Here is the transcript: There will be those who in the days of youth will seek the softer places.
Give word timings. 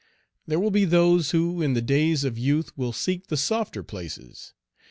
There 0.47 0.59
will 0.59 0.71
be 0.71 0.85
those 0.85 1.29
who 1.29 1.61
in 1.61 1.75
the 1.75 1.79
days 1.83 2.23
of 2.23 2.35
youth 2.35 2.75
will 2.75 2.91
seek 2.91 3.27
the 3.27 3.37
softer 3.37 3.83
places. 3.83 4.51